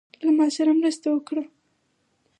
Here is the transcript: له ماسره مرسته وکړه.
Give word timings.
له 0.25 0.31
ماسره 0.37 0.71
مرسته 0.79 1.07
وکړه. 1.11 1.43